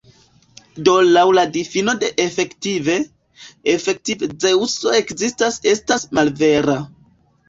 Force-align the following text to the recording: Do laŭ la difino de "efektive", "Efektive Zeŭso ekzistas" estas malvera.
Do 0.87 0.93
laŭ 1.15 1.25
la 1.39 1.41
difino 1.57 1.93
de 2.03 2.07
"efektive", 2.23 2.95
"Efektive 3.73 4.29
Zeŭso 4.47 4.95
ekzistas" 5.01 5.61
estas 5.73 6.07
malvera. 6.21 6.79